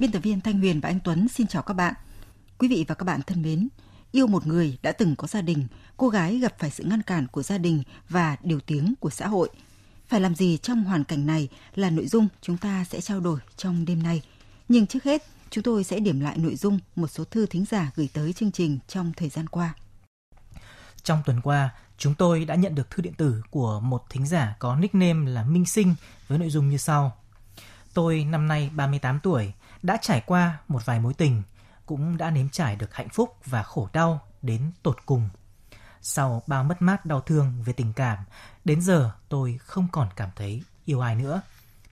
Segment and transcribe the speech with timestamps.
[0.00, 1.94] Biên tập viên Thanh Huyền và anh Tuấn xin chào các bạn.
[2.58, 3.68] Quý vị và các bạn thân mến,
[4.12, 7.26] yêu một người đã từng có gia đình, cô gái gặp phải sự ngăn cản
[7.26, 9.48] của gia đình và điều tiếng của xã hội.
[10.06, 13.40] Phải làm gì trong hoàn cảnh này là nội dung chúng ta sẽ trao đổi
[13.56, 14.22] trong đêm nay.
[14.68, 17.90] Nhưng trước hết, chúng tôi sẽ điểm lại nội dung một số thư thính giả
[17.94, 19.74] gửi tới chương trình trong thời gian qua.
[21.02, 24.56] Trong tuần qua, chúng tôi đã nhận được thư điện tử của một thính giả
[24.58, 25.94] có nickname là Minh Sinh
[26.28, 27.16] với nội dung như sau.
[27.94, 31.42] Tôi năm nay 38 tuổi, đã trải qua một vài mối tình,
[31.86, 35.28] cũng đã nếm trải được hạnh phúc và khổ đau đến tột cùng.
[36.02, 38.18] Sau bao mất mát đau thương về tình cảm,
[38.64, 41.42] đến giờ tôi không còn cảm thấy yêu ai nữa,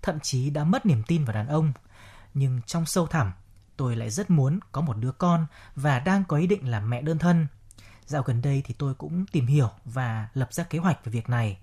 [0.03, 1.72] thậm chí đã mất niềm tin vào đàn ông.
[2.34, 3.33] Nhưng trong sâu thẳm,
[3.77, 7.03] tôi lại rất muốn có một đứa con và đang có ý định làm mẹ
[7.03, 7.47] đơn thân.
[8.06, 11.28] Dạo gần đây thì tôi cũng tìm hiểu và lập ra kế hoạch về việc
[11.28, 11.59] này.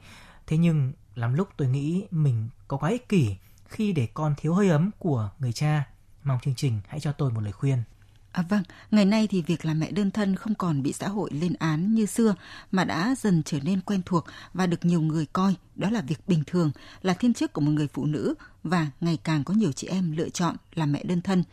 [0.48, 3.36] Thế nhưng lắm lúc tôi nghĩ mình có quá ích kỷ
[3.68, 5.84] khi để con thiếu hơi ấm của người cha
[6.26, 7.84] Mong chương trình hãy cho tôi một lời khuyên.
[8.32, 11.32] À vâng, ngày nay thì việc làm mẹ đơn thân không còn bị xã hội
[11.34, 12.36] lên án như xưa
[12.72, 16.28] mà đã dần trở nên quen thuộc và được nhiều người coi đó là việc
[16.28, 19.72] bình thường, là thiên chức của một người phụ nữ và ngày càng có nhiều
[19.72, 21.44] chị em lựa chọn làm mẹ đơn thân.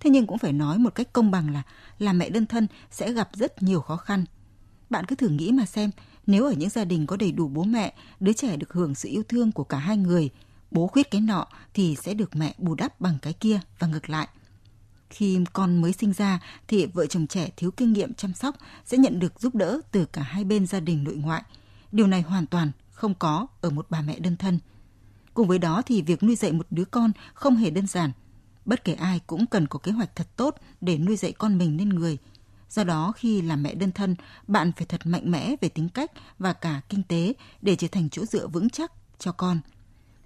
[0.00, 1.62] Thế nhưng cũng phải nói một cách công bằng là
[1.98, 4.24] làm mẹ đơn thân sẽ gặp rất nhiều khó khăn.
[4.90, 5.90] Bạn cứ thử nghĩ mà xem,
[6.26, 9.08] nếu ở những gia đình có đầy đủ bố mẹ, đứa trẻ được hưởng sự
[9.08, 10.30] yêu thương của cả hai người–
[10.70, 14.10] bố khuyết cái nọ thì sẽ được mẹ bù đắp bằng cái kia và ngược
[14.10, 14.28] lại.
[15.10, 18.98] Khi con mới sinh ra thì vợ chồng trẻ thiếu kinh nghiệm chăm sóc sẽ
[18.98, 21.42] nhận được giúp đỡ từ cả hai bên gia đình nội ngoại.
[21.92, 24.58] Điều này hoàn toàn không có ở một bà mẹ đơn thân.
[25.34, 28.12] Cùng với đó thì việc nuôi dạy một đứa con không hề đơn giản.
[28.64, 31.76] Bất kể ai cũng cần có kế hoạch thật tốt để nuôi dạy con mình
[31.76, 32.18] nên người.
[32.70, 34.16] Do đó khi làm mẹ đơn thân,
[34.46, 38.10] bạn phải thật mạnh mẽ về tính cách và cả kinh tế để trở thành
[38.10, 39.60] chỗ dựa vững chắc cho con.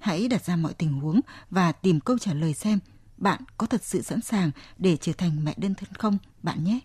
[0.05, 1.21] Hãy đặt ra mọi tình huống
[1.51, 2.79] và tìm câu trả lời xem
[3.17, 6.81] bạn có thật sự sẵn sàng để trở thành mẹ đơn thân không bạn nhé.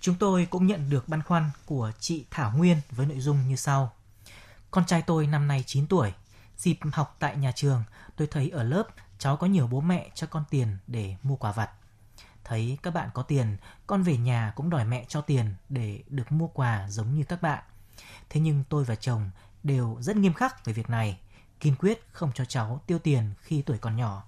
[0.00, 3.56] Chúng tôi cũng nhận được băn khoăn của chị Thảo Nguyên với nội dung như
[3.56, 3.92] sau.
[4.70, 6.12] Con trai tôi năm nay 9 tuổi.
[6.56, 7.82] Dịp học tại nhà trường,
[8.16, 8.84] tôi thấy ở lớp
[9.18, 11.70] cháu có nhiều bố mẹ cho con tiền để mua quà vặt.
[12.44, 13.56] Thấy các bạn có tiền,
[13.86, 17.42] con về nhà cũng đòi mẹ cho tiền để được mua quà giống như các
[17.42, 17.64] bạn.
[18.30, 19.30] Thế nhưng tôi và chồng
[19.62, 21.18] đều rất nghiêm khắc về việc này
[21.64, 24.22] kiên quyết không cho cháu tiêu tiền khi tuổi còn nhỏ.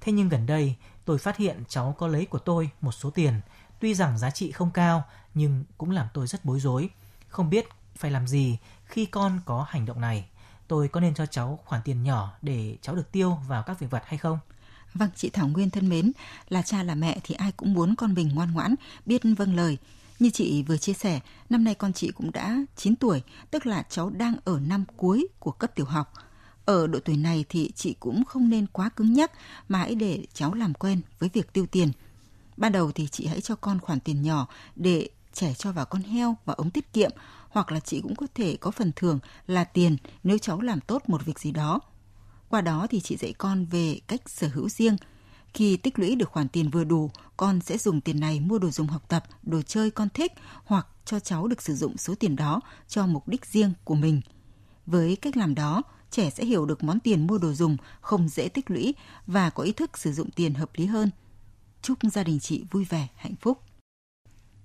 [0.00, 3.40] Thế nhưng gần đây, tôi phát hiện cháu có lấy của tôi một số tiền,
[3.80, 5.04] tuy rằng giá trị không cao
[5.34, 6.90] nhưng cũng làm tôi rất bối rối,
[7.28, 10.28] không biết phải làm gì khi con có hành động này.
[10.68, 13.90] Tôi có nên cho cháu khoản tiền nhỏ để cháu được tiêu vào các việc
[13.90, 14.38] vật hay không?
[14.94, 16.12] Vâng, chị Thảo Nguyên thân mến,
[16.48, 18.74] là cha là mẹ thì ai cũng muốn con mình ngoan ngoãn,
[19.06, 19.78] biết vâng lời.
[20.18, 21.20] Như chị vừa chia sẻ,
[21.50, 25.28] năm nay con chị cũng đã 9 tuổi, tức là cháu đang ở năm cuối
[25.38, 26.12] của cấp tiểu học.
[26.70, 29.32] Ở độ tuổi này thì chị cũng không nên quá cứng nhắc
[29.68, 31.92] mà hãy để cháu làm quen với việc tiêu tiền.
[32.56, 36.02] Ban đầu thì chị hãy cho con khoản tiền nhỏ để trẻ cho vào con
[36.02, 37.10] heo và ống tiết kiệm
[37.48, 41.02] hoặc là chị cũng có thể có phần thưởng là tiền nếu cháu làm tốt
[41.06, 41.80] một việc gì đó.
[42.48, 44.96] Qua đó thì chị dạy con về cách sở hữu riêng.
[45.54, 48.70] Khi tích lũy được khoản tiền vừa đủ, con sẽ dùng tiền này mua đồ
[48.70, 50.32] dùng học tập, đồ chơi con thích
[50.64, 54.20] hoặc cho cháu được sử dụng số tiền đó cho mục đích riêng của mình.
[54.86, 58.48] Với cách làm đó, trẻ sẽ hiểu được món tiền mua đồ dùng không dễ
[58.48, 58.94] tích lũy
[59.26, 61.10] và có ý thức sử dụng tiền hợp lý hơn.
[61.82, 63.58] Chúc gia đình chị vui vẻ, hạnh phúc.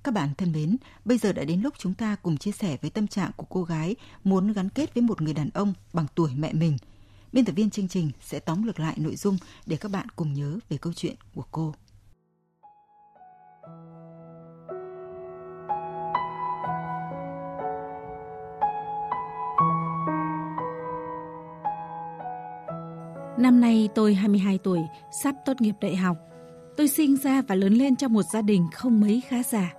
[0.03, 2.91] Các bạn thân mến, bây giờ đã đến lúc chúng ta cùng chia sẻ với
[2.91, 6.31] tâm trạng của cô gái muốn gắn kết với một người đàn ông bằng tuổi
[6.35, 6.77] mẹ mình.
[7.33, 10.33] Biên tập viên chương trình sẽ tóm lược lại nội dung để các bạn cùng
[10.33, 11.73] nhớ về câu chuyện của cô.
[23.45, 24.79] Năm nay tôi 22 tuổi,
[25.23, 26.17] sắp tốt nghiệp đại học.
[26.77, 29.73] Tôi sinh ra và lớn lên trong một gia đình không mấy khá giả.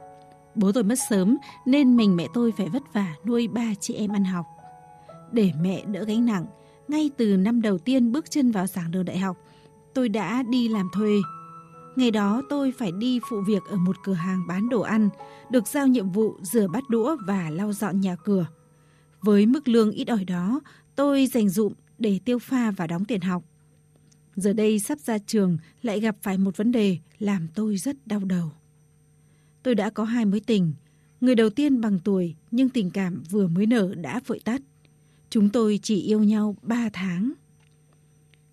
[0.55, 1.37] Bố tôi mất sớm
[1.67, 4.47] nên mình mẹ tôi phải vất vả nuôi ba chị em ăn học.
[5.33, 6.47] Để mẹ đỡ gánh nặng,
[6.89, 9.37] ngay từ năm đầu tiên bước chân vào giảng đường đại học,
[9.95, 11.13] tôi đã đi làm thuê.
[11.97, 15.09] Ngày đó tôi phải đi phụ việc ở một cửa hàng bán đồ ăn,
[15.51, 18.47] được giao nhiệm vụ rửa bát đũa và lau dọn nhà cửa.
[19.23, 20.61] Với mức lương ít ỏi đó,
[20.97, 23.43] tôi dành dụm để tiêu pha và đóng tiền học.
[24.37, 28.21] Giờ đây sắp ra trường, lại gặp phải một vấn đề làm tôi rất đau
[28.21, 28.51] đầu.
[29.63, 30.73] Tôi đã có hai mối tình.
[31.21, 34.63] Người đầu tiên bằng tuổi nhưng tình cảm vừa mới nở đã vội tắt.
[35.31, 37.33] Chúng tôi chỉ yêu nhau 3 tháng.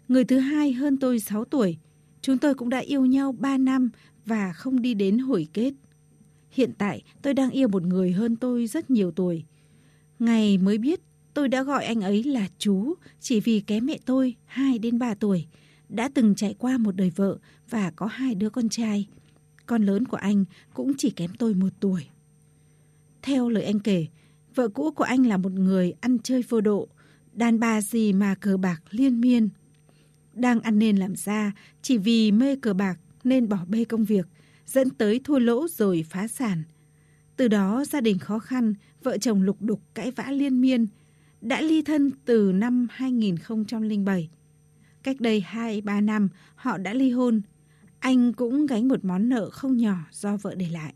[0.07, 1.77] Người thứ hai hơn tôi 6 tuổi.
[2.21, 3.89] Chúng tôi cũng đã yêu nhau 3 năm
[4.25, 5.73] và không đi đến hồi kết.
[6.51, 9.43] Hiện tại tôi đang yêu một người hơn tôi rất nhiều tuổi.
[10.19, 10.99] Ngày mới biết
[11.33, 15.13] tôi đã gọi anh ấy là chú, chỉ vì kém mẹ tôi 2 đến 3
[15.13, 15.45] tuổi.
[15.93, 17.37] Đã từng trải qua một đời vợ
[17.69, 19.07] và có hai đứa con trai.
[19.65, 22.07] Con lớn của anh cũng chỉ kém tôi một tuổi.
[23.21, 24.07] Theo lời anh kể,
[24.55, 26.87] vợ cũ của anh là một người ăn chơi vô độ,
[27.33, 29.49] đàn bà gì mà cờ bạc liên miên.
[30.33, 31.51] Đang ăn nên làm ra
[31.81, 34.27] chỉ vì mê cờ bạc nên bỏ bê công việc,
[34.65, 36.63] dẫn tới thua lỗ rồi phá sản.
[37.35, 38.73] Từ đó gia đình khó khăn,
[39.03, 40.87] vợ chồng lục đục cãi vã liên miên,
[41.41, 44.29] đã ly thân từ năm 2007.
[45.03, 47.41] Cách đây 2-3 năm, họ đã ly hôn.
[47.99, 50.93] Anh cũng gánh một món nợ không nhỏ do vợ để lại.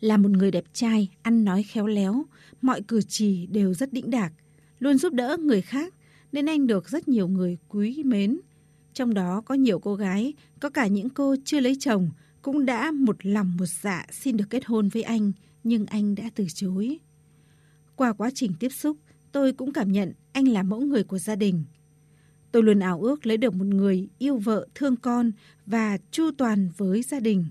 [0.00, 2.24] Là một người đẹp trai, ăn nói khéo léo,
[2.62, 4.32] mọi cử chỉ đều rất đĩnh đạc,
[4.78, 5.94] luôn giúp đỡ người khác,
[6.32, 8.40] nên anh được rất nhiều người quý mến.
[8.92, 12.10] Trong đó có nhiều cô gái, có cả những cô chưa lấy chồng,
[12.42, 15.32] cũng đã một lòng một dạ xin được kết hôn với anh,
[15.64, 16.98] nhưng anh đã từ chối.
[17.96, 18.96] Qua quá trình tiếp xúc,
[19.32, 21.64] tôi cũng cảm nhận anh là mẫu người của gia đình.
[22.52, 25.32] Tôi luôn ảo ước lấy được một người yêu vợ, thương con
[25.66, 27.46] và chu toàn với gia đình.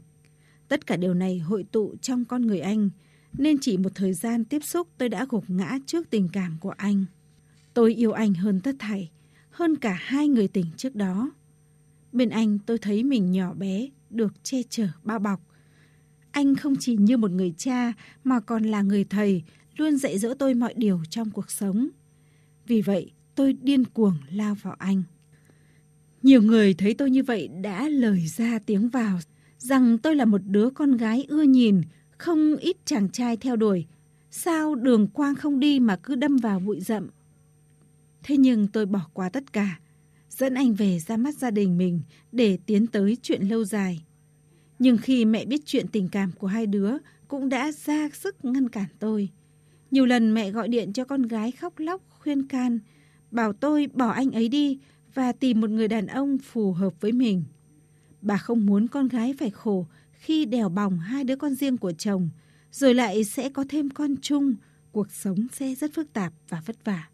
[0.67, 2.89] Tất cả điều này hội tụ trong con người anh,
[3.33, 6.73] nên chỉ một thời gian tiếp xúc tôi đã gục ngã trước tình cảm của
[6.77, 7.05] anh.
[7.73, 9.11] Tôi yêu anh hơn tất thảy,
[9.49, 11.31] hơn cả hai người tình trước đó.
[12.11, 15.41] Bên anh tôi thấy mình nhỏ bé, được che chở bao bọc.
[16.31, 17.93] Anh không chỉ như một người cha
[18.23, 19.43] mà còn là người thầy,
[19.77, 21.87] luôn dạy dỗ tôi mọi điều trong cuộc sống.
[22.67, 25.03] Vì vậy, tôi điên cuồng lao vào anh.
[26.23, 29.19] Nhiều người thấy tôi như vậy đã lời ra tiếng vào
[29.59, 31.81] rằng tôi là một đứa con gái ưa nhìn,
[32.17, 33.85] không ít chàng trai theo đuổi.
[34.31, 37.09] Sao đường quang không đi mà cứ đâm vào bụi rậm?
[38.23, 39.79] Thế nhưng tôi bỏ qua tất cả,
[40.29, 44.03] dẫn anh về ra mắt gia đình mình để tiến tới chuyện lâu dài.
[44.79, 46.91] Nhưng khi mẹ biết chuyện tình cảm của hai đứa
[47.27, 49.29] cũng đã ra sức ngăn cản tôi.
[49.91, 52.79] Nhiều lần mẹ gọi điện cho con gái khóc lóc khuyên can,
[53.31, 54.79] bảo tôi bỏ anh ấy đi
[55.13, 57.43] và tìm một người đàn ông phù hợp với mình.
[58.21, 61.91] Bà không muốn con gái phải khổ khi đèo bòng hai đứa con riêng của
[61.91, 62.29] chồng,
[62.71, 64.55] rồi lại sẽ có thêm con chung,
[64.91, 67.09] cuộc sống sẽ rất phức tạp và vất vả.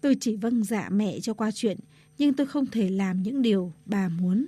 [0.00, 1.78] Tôi chỉ vâng dạ mẹ cho qua chuyện,
[2.18, 4.46] nhưng tôi không thể làm những điều bà muốn.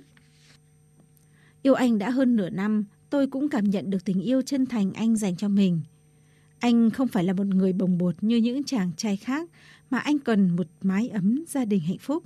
[1.61, 4.93] Yêu anh đã hơn nửa năm, tôi cũng cảm nhận được tình yêu chân thành
[4.93, 5.81] anh dành cho mình.
[6.59, 9.49] Anh không phải là một người bồng bột như những chàng trai khác,
[9.89, 12.23] mà anh cần một mái ấm gia đình hạnh phúc.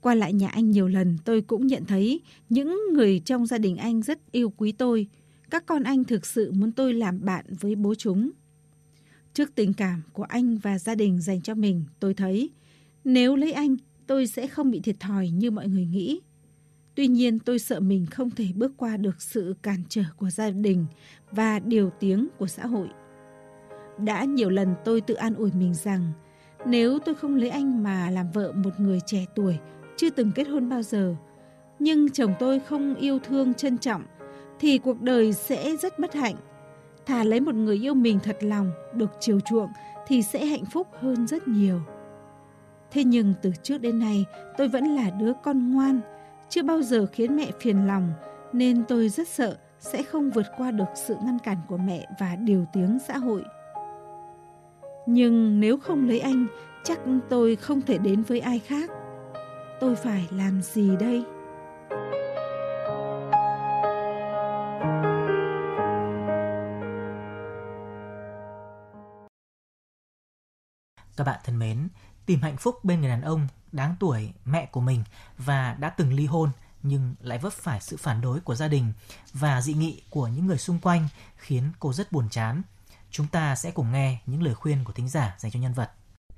[0.00, 3.76] Qua lại nhà anh nhiều lần tôi cũng nhận thấy những người trong gia đình
[3.76, 5.08] anh rất yêu quý tôi.
[5.50, 8.30] Các con anh thực sự muốn tôi làm bạn với bố chúng.
[9.34, 12.50] Trước tình cảm của anh và gia đình dành cho mình, tôi thấy
[13.04, 13.76] nếu lấy anh,
[14.06, 16.20] tôi sẽ không bị thiệt thòi như mọi người nghĩ.
[16.94, 20.50] Tuy nhiên tôi sợ mình không thể bước qua được sự cản trở của gia
[20.50, 20.86] đình
[21.30, 22.88] và điều tiếng của xã hội.
[24.04, 26.12] Đã nhiều lần tôi tự an ủi mình rằng
[26.68, 29.58] nếu tôi không lấy anh mà làm vợ một người trẻ tuổi,
[29.96, 31.14] chưa từng kết hôn bao giờ,
[31.78, 34.02] nhưng chồng tôi không yêu thương trân trọng,
[34.60, 36.34] thì cuộc đời sẽ rất bất hạnh.
[37.06, 39.70] Thà lấy một người yêu mình thật lòng, được chiều chuộng
[40.06, 41.80] thì sẽ hạnh phúc hơn rất nhiều.
[42.90, 44.24] Thế nhưng từ trước đến nay
[44.58, 46.00] tôi vẫn là đứa con ngoan,
[46.48, 48.12] chưa bao giờ khiến mẹ phiền lòng
[48.52, 52.36] nên tôi rất sợ sẽ không vượt qua được sự ngăn cản của mẹ và
[52.36, 53.44] điều tiếng xã hội.
[55.10, 56.46] Nhưng nếu không lấy anh,
[56.84, 56.98] chắc
[57.30, 58.90] tôi không thể đến với ai khác.
[59.80, 61.24] Tôi phải làm gì đây?
[71.16, 71.88] Các bạn thân mến,
[72.26, 75.04] tìm hạnh phúc bên người đàn ông đáng tuổi mẹ của mình
[75.38, 76.50] và đã từng ly hôn
[76.82, 78.92] nhưng lại vấp phải sự phản đối của gia đình
[79.32, 82.62] và dị nghị của những người xung quanh khiến cô rất buồn chán.
[83.10, 85.90] Chúng ta sẽ cùng nghe những lời khuyên của thính giả dành cho nhân vật.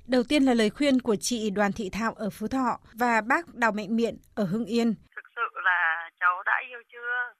[0.07, 3.43] Đầu tiên là lời khuyên của chị Đoàn Thị Thạo ở Phú Thọ và bác
[3.53, 4.87] Đào Mạnh Miện ở Hưng Yên.
[5.15, 7.33] Thực sự là cháu đã yêu chưa?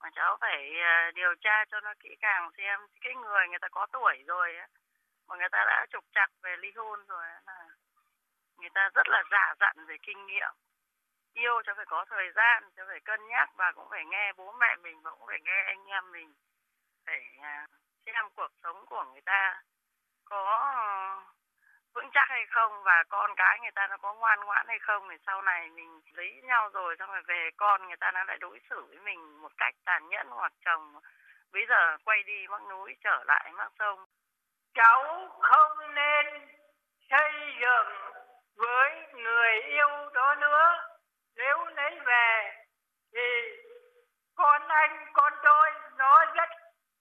[0.00, 0.60] Mà cháu phải
[0.92, 4.48] ờ, điều tra cho nó kỹ càng xem cái người người ta có tuổi rồi
[5.28, 7.58] mà người ta đã trục trặc về ly hôn rồi là
[8.58, 10.52] người ta rất là giả dặn về kinh nghiệm
[11.34, 14.52] yêu cho phải có thời gian cho phải cân nhắc và cũng phải nghe bố
[14.52, 16.34] mẹ mình và cũng phải nghe anh em mình
[17.06, 17.20] phải
[18.06, 19.62] xem cuộc sống của người ta
[20.24, 20.74] có
[21.94, 25.08] vững chắc hay không và con cái người ta nó có ngoan ngoãn hay không
[25.10, 28.38] thì sau này mình lấy nhau rồi xong rồi về con người ta nó lại
[28.38, 31.00] đối xử với mình một cách tàn nhẫn hoặc chồng
[31.54, 34.04] bây giờ quay đi mắc núi trở lại mắc sông.
[34.74, 36.26] Cháu không nên
[37.10, 38.12] xây dựng
[38.56, 40.88] với người yêu đó nữa.
[41.36, 42.52] Nếu lấy về
[43.12, 43.20] thì
[44.34, 46.48] con anh, con tôi nó rất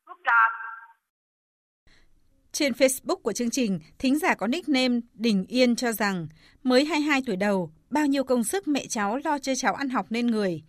[0.08, 0.52] phức tạp
[2.54, 6.28] trên Facebook của chương trình, thính giả có nickname Đình Yên cho rằng
[6.64, 10.06] mới 22 tuổi đầu, bao nhiêu công sức mẹ cháu lo cho cháu ăn học
[10.10, 10.64] nên người.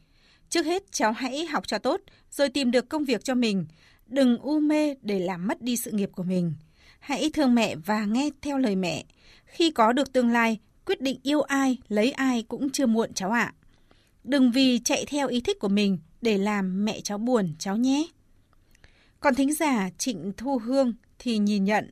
[0.49, 2.01] Trước hết cháu hãy học cho tốt,
[2.31, 3.67] rồi tìm được công việc cho mình.
[4.07, 6.55] Đừng u mê để làm mất đi sự nghiệp của mình.
[7.01, 9.05] Hãy thương mẹ và nghe theo lời mẹ.
[9.45, 13.31] Khi có được tương lai, quyết định yêu ai, lấy ai cũng chưa muộn cháu
[13.31, 13.55] ạ.
[14.25, 18.07] Đừng vì chạy theo ý thích của mình để làm mẹ cháu buồn cháu nhé.
[19.21, 21.91] Còn thính giả Trịnh Thu Hương thì nhìn nhận,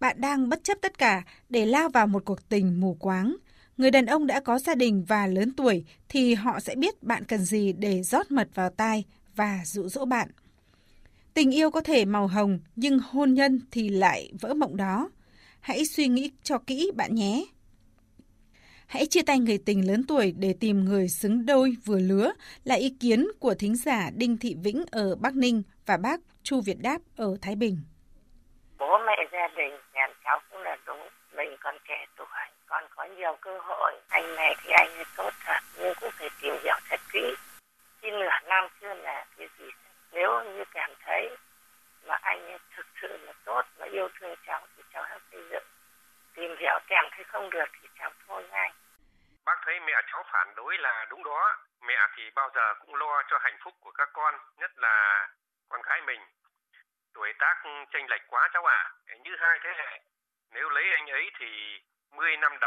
[0.00, 3.36] bạn đang bất chấp tất cả để lao vào một cuộc tình mù quáng.
[3.76, 7.24] Người đàn ông đã có gia đình và lớn tuổi thì họ sẽ biết bạn
[7.24, 9.04] cần gì để rót mật vào tai
[9.36, 10.28] và dụ dỗ bạn.
[11.34, 15.10] Tình yêu có thể màu hồng nhưng hôn nhân thì lại vỡ mộng đó.
[15.60, 17.44] Hãy suy nghĩ cho kỹ bạn nhé.
[18.86, 22.32] Hãy chia tay người tình lớn tuổi để tìm người xứng đôi vừa lứa
[22.64, 26.60] là ý kiến của thính giả Đinh Thị Vĩnh ở Bắc Ninh và bác Chu
[26.60, 27.76] Việt Đáp ở Thái Bình
[28.78, 31.08] bố mẹ gia đình, nhà cháu cũng là đúng.
[31.32, 32.26] Mình còn trẻ tuổi,
[32.66, 33.92] còn có nhiều cơ hội.
[34.08, 37.34] Anh này thì anh ấy tốt thật nhưng cũng phải tìm hiểu thật kỹ
[38.04, 39.70] khi nửa năm chưa là cái gì
[40.12, 41.36] nếu như cảm thấy
[42.02, 45.42] mà anh ấy thực sự là tốt và yêu thương cháu thì cháu hãy xây
[45.50, 45.64] dựng
[46.34, 48.72] tìm hiểu kèm thấy không được thì cháu thôi ngay
[49.44, 53.22] bác thấy mẹ cháu phản đối là đúng đó mẹ thì bao giờ cũng lo
[53.30, 55.28] cho hạnh phúc của các con nhất là
[55.68, 56.20] con gái mình
[57.14, 57.62] tuổi tác
[57.92, 59.14] chênh lệch quá cháu ạ à.
[59.22, 60.00] như hai thế hệ
[60.50, 62.58] nếu lấy anh ấy thì 10 năm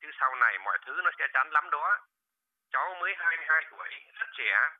[0.00, 1.98] chứ sau này mọi thứ nó sẽ chán lắm đó.
[2.72, 4.70] Cháu mới 22 tuổi, rất trẻ.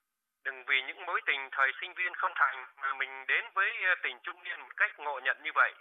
[0.45, 3.95] Đừng vì những mối tình thời sinh viên không thành mà mình đến với ờ,
[4.03, 5.75] tình trung niên một cách ngộ nhận như vậy.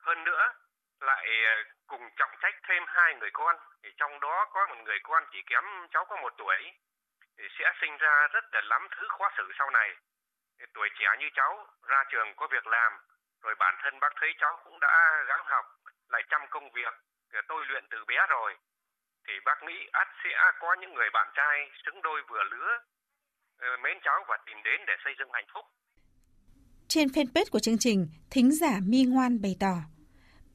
[0.00, 0.52] Hơn nữa,
[1.00, 3.56] lại ờ, cùng trọng trách thêm hai người con.
[3.82, 6.72] Thì trong đó có một người con chỉ kém cháu có một tuổi.
[7.38, 9.96] Thì sẽ sinh ra rất là lắm thứ khó xử sau này.
[10.74, 12.92] Tuổi trẻ như cháu, ra trường có việc làm,
[13.42, 15.66] rồi bản thân bác thấy cháu cũng đã gắng học,
[16.08, 16.94] lại chăm công việc
[17.48, 18.50] tôi luyện từ bé rồi
[19.26, 20.30] thì bác nghĩ ắt sẽ
[20.60, 22.70] có những người bạn trai xứng đôi vừa lứa
[23.58, 25.64] ờ, mến cháu và tìm đến để xây dựng hạnh phúc.
[26.88, 29.76] Trên fanpage của chương trình, thính giả Mi Ngoan bày tỏ,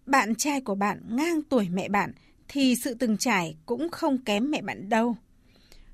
[0.06, 2.12] bạn trai của bạn ngang tuổi mẹ bạn
[2.48, 5.16] thì sự từng trải cũng không kém mẹ bạn đâu.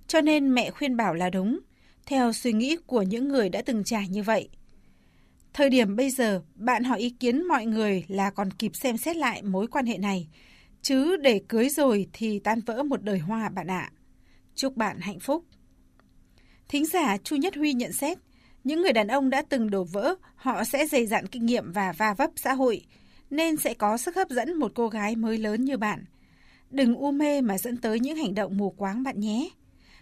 [0.08, 1.60] Cho nên mẹ khuyên bảo là đúng,
[2.06, 4.50] theo suy nghĩ của những người đã từng trải như vậy.
[5.54, 9.16] Thời điểm bây giờ, bạn hỏi ý kiến mọi người là còn kịp xem xét
[9.16, 10.28] lại mối quan hệ này,
[10.88, 13.92] chứ để cưới rồi thì tan vỡ một đời hoa bạn ạ.
[14.56, 15.46] Chúc bạn hạnh phúc.
[16.68, 18.18] Thính giả Chu Nhất Huy nhận xét,
[18.64, 21.94] những người đàn ông đã từng đổ vỡ, họ sẽ dày dặn kinh nghiệm và
[21.98, 22.82] va vấp xã hội,
[23.30, 26.06] nên sẽ có sức hấp dẫn một cô gái mới lớn như bạn.
[26.70, 29.50] Đừng u mê mà dẫn tới những hành động mù quáng bạn nhé.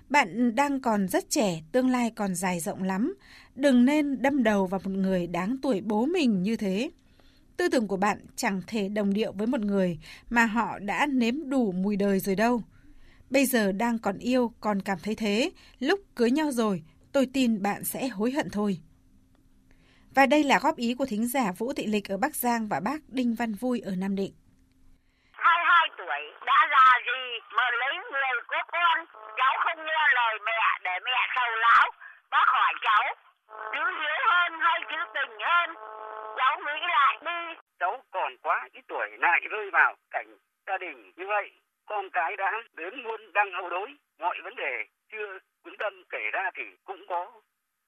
[0.09, 3.15] Bạn đang còn rất trẻ, tương lai còn dài rộng lắm.
[3.55, 6.89] Đừng nên đâm đầu vào một người đáng tuổi bố mình như thế.
[7.57, 11.49] Tư tưởng của bạn chẳng thể đồng điệu với một người mà họ đã nếm
[11.49, 12.61] đủ mùi đời rồi đâu.
[13.29, 15.51] Bây giờ đang còn yêu, còn cảm thấy thế.
[15.79, 18.77] Lúc cưới nhau rồi, tôi tin bạn sẽ hối hận thôi.
[20.15, 22.79] Và đây là góp ý của thính giả Vũ Thị Lịch ở Bắc Giang và
[22.79, 24.33] bác Đinh Văn Vui ở Nam Định.
[25.31, 27.23] 22 tuổi đã già gì
[27.57, 28.97] mà lấy người của con
[29.37, 31.91] cháu không nghe lời mẹ để mẹ sầu lão
[32.31, 33.03] bác hỏi cháu
[33.73, 35.69] chữ hiếu hơn hay chữ tình hơn
[36.37, 40.37] cháu nghĩ lại đi cháu còn quá ít tuổi lại rơi vào cảnh
[40.67, 41.51] gia đình như vậy.
[41.85, 46.29] Con cái đã đến muôn đang hầu đối, mọi vấn đề chưa vững tâm kể
[46.33, 47.41] ra thì cũng có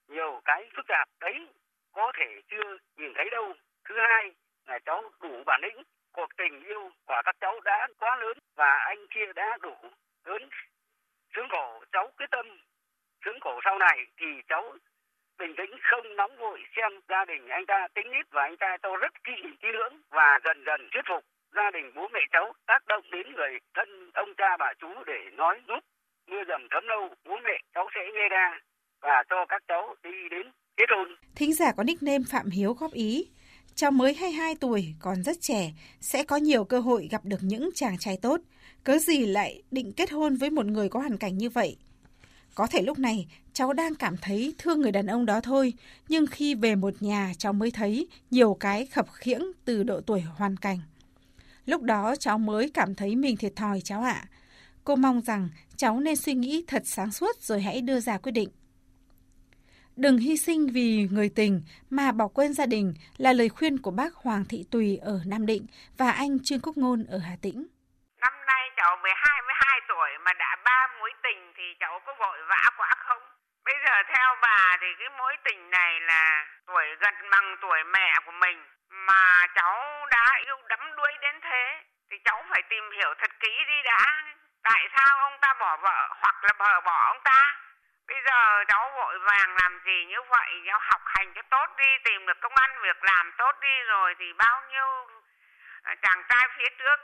[0.08, 1.48] nhiều cái phức tạp đấy,
[1.92, 3.54] có thể chưa nhìn thấy đâu.
[3.86, 4.32] Thứ hai
[4.66, 8.78] là cháu đủ bản lĩnh, cuộc tình yêu của các cháu đã quá lớn và
[8.78, 9.76] anh kia đã đủ
[10.26, 10.50] lớn.
[11.36, 12.58] Sướng khổ, cháu quyết tâm
[13.26, 14.76] sướng khổ sau này thì cháu
[15.40, 18.78] bình tĩnh không nóng vội xem gia đình anh ta tính ít và anh ta
[18.84, 21.24] cho rất kỹ kỹ lưỡng và dần dần thuyết phục
[21.56, 25.20] gia đình bố mẹ cháu tác động đến người thân ông cha bà chú để
[25.42, 25.82] nói giúp
[26.30, 28.60] mưa dầm thấm lâu bố mẹ cháu sẽ nghe ra
[29.02, 31.08] và cho các cháu đi đến kết hôn.
[31.36, 33.28] Thính giả có nickname Phạm Hiếu góp ý
[33.76, 37.70] Cháu mới 22 tuổi, còn rất trẻ, sẽ có nhiều cơ hội gặp được những
[37.76, 38.40] chàng trai tốt.
[38.84, 41.78] Cớ gì lại định kết hôn với một người có hoàn cảnh như vậy?
[42.56, 43.28] Có thể lúc này
[43.58, 45.74] cháu đang cảm thấy thương người đàn ông đó thôi,
[46.08, 50.22] nhưng khi về một nhà cháu mới thấy nhiều cái khập khiễng từ độ tuổi
[50.22, 50.78] hoàn cảnh.
[51.66, 54.22] Lúc đó cháu mới cảm thấy mình thiệt thòi cháu ạ.
[54.84, 58.32] Cô mong rằng cháu nên suy nghĩ thật sáng suốt rồi hãy đưa ra quyết
[58.32, 58.50] định.
[59.96, 63.92] Đừng hy sinh vì người tình mà bỏ quên gia đình là lời khuyên của
[63.92, 65.66] bác Hoàng Thị Tùy ở Nam Định
[65.98, 67.68] và anh Trương Quốc Ngôn ở Hà Tĩnh.
[68.22, 72.38] Năm nay cháu mới 22 tuổi mà đã ba mối tình thì cháu có vội
[72.50, 72.97] vã quá?
[73.68, 78.14] Bây giờ theo bà thì cái mối tình này là tuổi gần bằng tuổi mẹ
[78.26, 81.82] của mình mà cháu đã yêu đắm đuối đến thế
[82.12, 84.24] thì cháu phải tìm hiểu thật kỹ đi đã.
[84.64, 87.56] Tại sao ông ta bỏ vợ hoặc là vợ bỏ ông ta?
[88.08, 91.98] Bây giờ cháu vội vàng làm gì như vậy, cháu học hành cho tốt đi,
[92.04, 95.08] tìm được công ăn việc làm tốt đi rồi thì bao nhiêu
[95.84, 97.00] ờ, chàng trai phía trước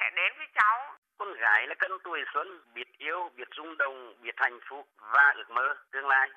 [0.00, 0.93] sẽ đến với cháu.
[1.18, 5.32] Con gái là cân tuổi xuân, biết yêu, biết rung động, biết hạnh phúc và
[5.36, 6.30] ước mơ tương lai.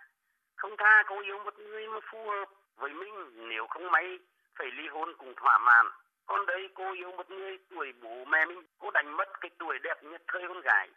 [0.56, 3.50] Không tha cô yêu một người mà phù hợp với mình.
[3.50, 4.20] Nếu không may
[4.60, 5.86] phải ly hôn cùng thỏa mãn.
[6.26, 9.80] Còn đây cô yêu một người tuổi bố mẹ mình, cô đánh mất cái tuổi
[9.84, 10.90] đẹp nhất thời con gái.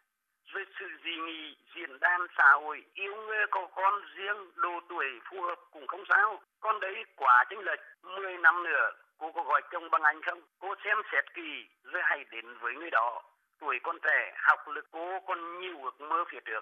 [0.47, 5.21] Rồi sự gì nghị diễn đàn xã hội yêu người có con riêng độ tuổi
[5.31, 6.43] phù hợp cũng không sao.
[6.61, 10.41] Con đấy quá chênh lệch 10 năm nữa cô có gọi chồng bằng anh không?
[10.59, 13.23] Cô xem xét kỳ rồi hãy đến với người đó
[13.61, 16.61] tuổi con trẻ học lực cô còn nhiều ước mơ phía trước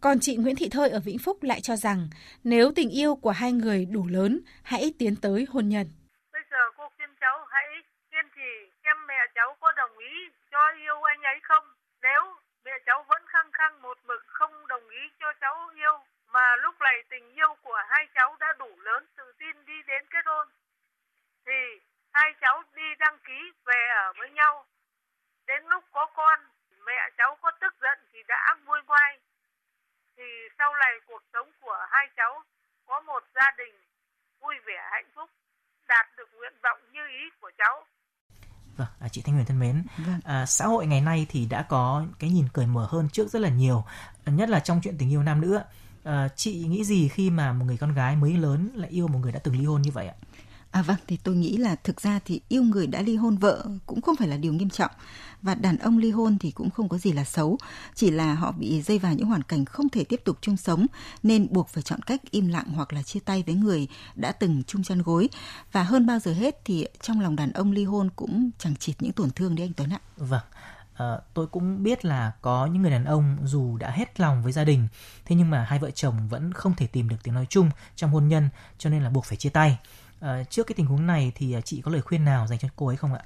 [0.00, 2.08] còn chị Nguyễn Thị Thơi ở Vĩnh Phúc lại cho rằng
[2.44, 5.86] nếu tình yêu của hai người đủ lớn, hãy tiến tới hôn nhân.
[6.32, 7.66] Bây giờ cô khuyên cháu hãy
[8.10, 10.14] kiên trì xem mẹ cháu có đồng ý
[10.52, 11.64] cho yêu anh ấy không.
[12.02, 12.22] Nếu
[12.64, 15.98] mẹ cháu vẫn khăng khăng một mực không đồng ý cho cháu yêu
[16.32, 20.04] mà lúc này tình yêu của hai cháu đã đủ lớn tự tin đi đến
[20.10, 20.48] kết hôn
[21.46, 21.80] thì
[22.12, 24.64] hai cháu đi đăng ký về ở với nhau
[25.48, 26.38] đến lúc có con
[26.86, 29.18] mẹ cháu có tức giận thì đã nguôi ngoai
[30.16, 30.24] thì
[30.58, 32.42] sau này cuộc sống của hai cháu
[32.86, 33.74] có một gia đình
[34.40, 35.30] vui vẻ hạnh phúc
[35.88, 37.84] đạt được nguyện vọng như ý của cháu
[38.76, 40.20] Vâng, à, chị Thanh Huyền thân mến, vâng.
[40.24, 43.38] à, xã hội ngày nay thì đã có cái nhìn cởi mở hơn trước rất
[43.38, 43.84] là nhiều,
[44.26, 45.60] nhất là trong chuyện tình yêu nam nữ.
[46.04, 49.18] À, chị nghĩ gì khi mà một người con gái mới lớn lại yêu một
[49.18, 50.14] người đã từng ly hôn như vậy ạ?
[50.70, 53.66] À vâng, thì tôi nghĩ là thực ra thì yêu người đã ly hôn vợ
[53.86, 54.90] cũng không phải là điều nghiêm trọng
[55.42, 57.58] và đàn ông ly hôn thì cũng không có gì là xấu,
[57.94, 60.86] chỉ là họ bị dây vào những hoàn cảnh không thể tiếp tục chung sống
[61.22, 64.62] nên buộc phải chọn cách im lặng hoặc là chia tay với người đã từng
[64.66, 65.28] chung chăn gối.
[65.72, 68.96] Và hơn bao giờ hết thì trong lòng đàn ông ly hôn cũng chẳng chịt
[69.00, 70.00] những tổn thương đấy anh Tuấn ạ.
[70.16, 70.42] Vâng.
[70.94, 74.52] À, tôi cũng biết là có những người đàn ông dù đã hết lòng với
[74.52, 74.88] gia đình
[75.24, 78.10] thế nhưng mà hai vợ chồng vẫn không thể tìm được tiếng nói chung trong
[78.10, 79.78] hôn nhân cho nên là buộc phải chia tay
[80.20, 82.68] à, trước cái tình huống này thì ờ, chị có lời khuyên nào dành cho
[82.76, 83.20] cô ấy không ạ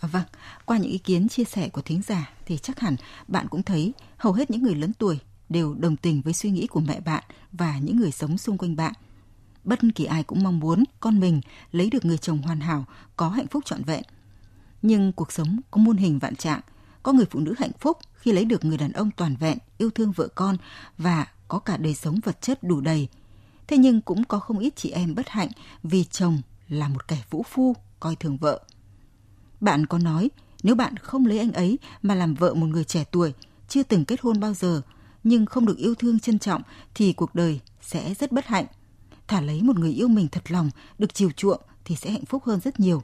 [0.00, 0.22] À, vâng,
[0.64, 2.96] qua những ý kiến chia sẻ của thính giả thì chắc hẳn
[3.28, 6.66] bạn cũng thấy hầu hết những người lớn tuổi đều đồng tình với suy nghĩ
[6.66, 8.92] của mẹ bạn và những người sống xung quanh bạn.
[9.64, 11.40] Bất kỳ ai cũng mong muốn con mình
[11.72, 12.84] lấy được người chồng hoàn hảo,
[13.16, 14.02] có hạnh phúc trọn vẹn.
[14.82, 16.60] Nhưng cuộc sống có muôn hình vạn trạng,
[17.02, 19.90] có người phụ nữ hạnh phúc khi lấy được người đàn ông toàn vẹn, yêu
[19.90, 20.56] thương vợ con
[20.98, 23.08] và có cả đời sống vật chất đủ đầy.
[23.68, 25.48] Thế nhưng cũng có không ít chị em bất hạnh
[25.82, 28.60] vì chồng là một kẻ vũ phu, coi thường vợ.
[29.60, 30.30] Bạn có nói
[30.62, 33.32] nếu bạn không lấy anh ấy mà làm vợ một người trẻ tuổi,
[33.68, 34.82] chưa từng kết hôn bao giờ,
[35.24, 36.62] nhưng không được yêu thương trân trọng
[36.94, 38.66] thì cuộc đời sẽ rất bất hạnh.
[39.28, 42.44] Thả lấy một người yêu mình thật lòng, được chiều chuộng thì sẽ hạnh phúc
[42.44, 43.02] hơn rất nhiều.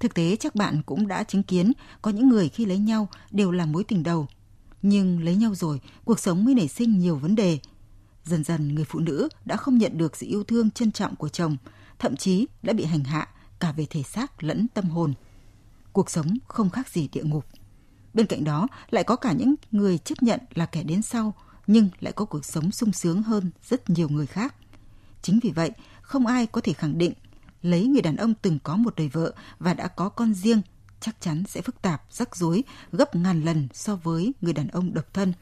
[0.00, 3.50] Thực tế chắc bạn cũng đã chứng kiến có những người khi lấy nhau đều
[3.50, 4.26] là mối tình đầu.
[4.82, 7.58] Nhưng lấy nhau rồi, cuộc sống mới nảy sinh nhiều vấn đề.
[8.28, 11.28] Dần dần người phụ nữ đã không nhận được sự yêu thương trân trọng của
[11.28, 11.56] chồng,
[11.98, 15.14] thậm chí đã bị hành hạ cả về thể xác lẫn tâm hồn
[15.92, 17.44] cuộc sống không khác gì địa ngục.
[18.14, 21.34] Bên cạnh đó lại có cả những người chấp nhận là kẻ đến sau
[21.66, 24.54] nhưng lại có cuộc sống sung sướng hơn rất nhiều người khác.
[25.22, 25.70] Chính vì vậy,
[26.02, 27.12] không ai có thể khẳng định
[27.62, 30.62] lấy người đàn ông từng có một đời vợ và đã có con riêng
[31.00, 34.94] chắc chắn sẽ phức tạp, rắc rối gấp ngàn lần so với người đàn ông
[34.94, 35.32] độc thân.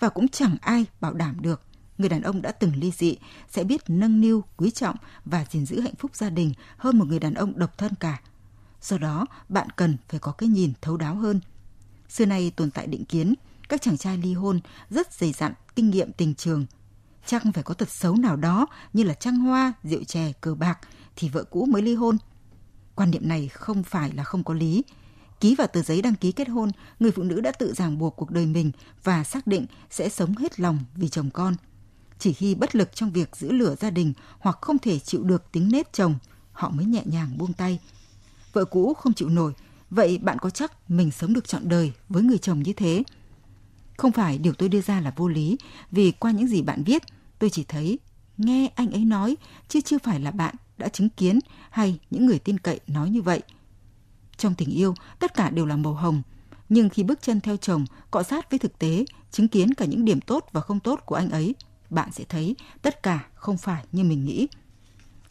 [0.00, 1.62] Và cũng chẳng ai bảo đảm được
[2.02, 3.16] người đàn ông đã từng ly dị
[3.48, 7.04] sẽ biết nâng niu, quý trọng và gìn giữ hạnh phúc gia đình hơn một
[7.08, 8.20] người đàn ông độc thân cả
[8.82, 11.40] do đó bạn cần phải có cái nhìn thấu đáo hơn.
[12.08, 13.34] Xưa nay tồn tại định kiến,
[13.68, 14.60] các chàng trai ly hôn
[14.90, 16.66] rất dày dặn kinh nghiệm tình trường.
[17.26, 20.78] Chắc phải có tật xấu nào đó như là trăng hoa, rượu chè, cờ bạc
[21.16, 22.16] thì vợ cũ mới ly hôn.
[22.94, 24.82] Quan niệm này không phải là không có lý.
[25.40, 28.16] Ký vào tờ giấy đăng ký kết hôn, người phụ nữ đã tự ràng buộc
[28.16, 28.72] cuộc đời mình
[29.04, 31.54] và xác định sẽ sống hết lòng vì chồng con.
[32.22, 35.52] Chỉ khi bất lực trong việc giữ lửa gia đình hoặc không thể chịu được
[35.52, 36.14] tính nết chồng,
[36.52, 37.78] họ mới nhẹ nhàng buông tay
[38.52, 39.52] vợ cũ không chịu nổi,
[39.90, 43.02] vậy bạn có chắc mình sống được trọn đời với người chồng như thế?
[43.96, 45.56] Không phải điều tôi đưa ra là vô lý,
[45.90, 47.02] vì qua những gì bạn viết,
[47.38, 47.98] tôi chỉ thấy
[48.38, 49.36] nghe anh ấy nói,
[49.68, 51.38] chứ chưa phải là bạn đã chứng kiến
[51.70, 53.42] hay những người tin cậy nói như vậy.
[54.36, 56.22] Trong tình yêu, tất cả đều là màu hồng,
[56.68, 60.04] nhưng khi bước chân theo chồng, cọ sát với thực tế, chứng kiến cả những
[60.04, 61.54] điểm tốt và không tốt của anh ấy,
[61.92, 64.48] bạn sẽ thấy tất cả không phải như mình nghĩ.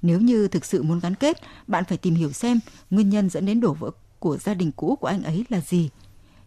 [0.02, 3.46] Nếu như thực sự muốn gắn kết, bạn phải tìm hiểu xem nguyên nhân dẫn
[3.46, 5.90] đến đổ vỡ của gia đình cũ của anh ấy là gì.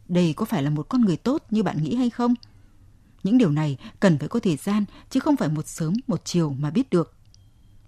[0.09, 2.35] Đây có phải là một con người tốt như bạn nghĩ hay không?
[3.22, 6.55] Những điều này cần phải có thời gian chứ không phải một sớm một chiều
[6.59, 7.14] mà biết được.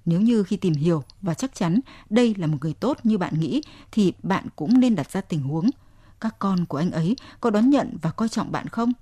[0.05, 3.41] Nếu như khi tìm hiểu và chắc chắn đây là một người tốt như bạn
[3.41, 3.63] nghĩ
[3.93, 5.71] thì bạn cũng nên đặt ra tình huống
[6.21, 8.93] các con của anh ấy có đón nhận và coi trọng bạn không?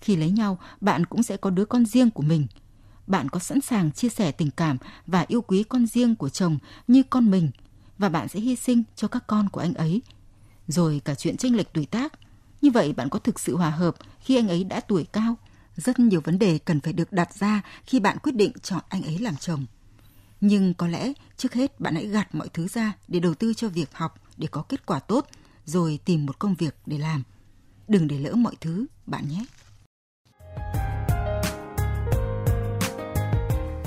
[0.00, 2.46] Khi lấy nhau, bạn cũng sẽ có đứa con riêng của mình.
[3.06, 6.58] Bạn có sẵn sàng chia sẻ tình cảm và yêu quý con riêng của chồng
[6.88, 7.50] như con mình
[7.98, 10.02] và bạn sẽ hy sinh cho các con của anh ấy.
[10.68, 12.12] Rồi cả chuyện tranh lệch tuổi tác.
[12.62, 15.36] Như vậy bạn có thực sự hòa hợp khi anh ấy đã tuổi cao?
[15.76, 19.02] Rất nhiều vấn đề cần phải được đặt ra khi bạn quyết định chọn anh
[19.02, 19.66] ấy làm chồng.
[20.40, 23.68] Nhưng có lẽ trước hết bạn hãy gạt mọi thứ ra để đầu tư cho
[23.68, 25.26] việc học để có kết quả tốt,
[25.64, 27.22] rồi tìm một công việc để làm.
[27.88, 29.44] Đừng để lỡ mọi thứ, bạn nhé.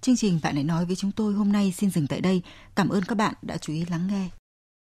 [0.00, 2.42] Chương trình Bạn hãy nói với chúng tôi hôm nay xin dừng tại đây.
[2.76, 4.39] Cảm ơn các bạn đã chú ý lắng nghe.